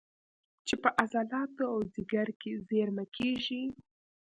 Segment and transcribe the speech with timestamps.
[0.67, 3.63] چې په عضلاتو او ځیګر کې زېرمه کېږي